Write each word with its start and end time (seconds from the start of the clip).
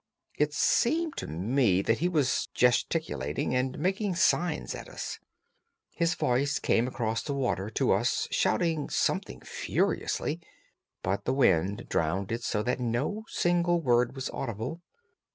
It 0.35 0.51
seemed 0.51 1.15
to 1.17 1.27
me 1.27 1.83
that 1.83 1.99
he 1.99 2.09
was 2.09 2.47
gesticulating 2.55 3.53
and 3.53 3.77
making 3.77 4.15
signs 4.15 4.73
at 4.73 4.89
us. 4.89 5.19
His 5.95 6.15
voice 6.15 6.57
came 6.57 6.87
across 6.87 7.21
the 7.21 7.35
water 7.35 7.69
to 7.69 7.91
us 7.91 8.27
shouting 8.31 8.89
something 8.89 9.41
furiously, 9.41 10.41
but 11.03 11.25
the 11.25 11.33
wind 11.35 11.85
drowned 11.87 12.31
it 12.31 12.41
so 12.41 12.63
that 12.63 12.79
no 12.79 13.25
single 13.29 13.79
word 13.79 14.15
was 14.15 14.27
audible. 14.31 14.81